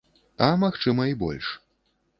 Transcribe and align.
А, 0.45 0.47
магчыма, 0.63 1.07
і 1.15 1.17
больш. 1.23 1.55